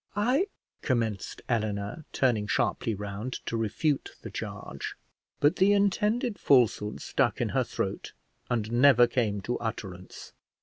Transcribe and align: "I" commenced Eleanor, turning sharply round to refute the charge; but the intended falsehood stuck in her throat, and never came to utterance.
"I" 0.15 0.47
commenced 0.81 1.43
Eleanor, 1.47 2.05
turning 2.11 2.47
sharply 2.47 2.95
round 2.95 3.33
to 3.45 3.55
refute 3.55 4.09
the 4.23 4.31
charge; 4.31 4.95
but 5.39 5.57
the 5.57 5.73
intended 5.73 6.39
falsehood 6.39 6.99
stuck 6.99 7.39
in 7.39 7.49
her 7.49 7.63
throat, 7.63 8.13
and 8.49 8.71
never 8.71 9.05
came 9.05 9.41
to 9.41 9.59
utterance. 9.59 10.33